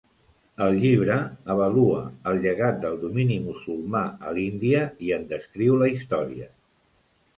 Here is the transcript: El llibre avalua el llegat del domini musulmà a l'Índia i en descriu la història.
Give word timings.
El 0.67 0.77
llibre 0.83 1.17
avalua 1.55 1.99
el 2.31 2.41
llegat 2.45 2.79
del 2.85 2.97
domini 3.03 3.37
musulmà 3.49 4.03
a 4.31 4.37
l'Índia 4.39 4.83
i 5.11 5.15
en 5.19 5.29
descriu 5.35 5.77
la 5.83 5.91
història. 5.97 6.49